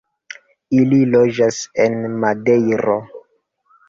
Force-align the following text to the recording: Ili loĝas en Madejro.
Ili 0.77 1.01
loĝas 1.15 1.59
en 1.83 1.97
Madejro. 2.23 2.97